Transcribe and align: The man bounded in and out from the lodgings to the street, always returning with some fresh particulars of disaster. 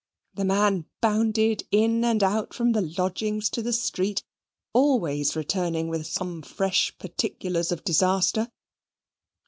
The 0.33 0.45
man 0.45 0.85
bounded 0.99 1.67
in 1.69 2.03
and 2.03 2.23
out 2.23 2.55
from 2.55 2.71
the 2.71 2.81
lodgings 2.81 3.51
to 3.51 3.61
the 3.61 3.71
street, 3.71 4.23
always 4.73 5.35
returning 5.35 5.89
with 5.89 6.07
some 6.07 6.41
fresh 6.41 6.97
particulars 6.97 7.71
of 7.71 7.83
disaster. 7.83 8.49